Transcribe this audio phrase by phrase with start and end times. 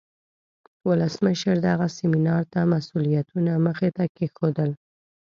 [0.89, 4.71] ولسمشر دغه سیمینار ته مسئولیتونه مخې ته کیښودل.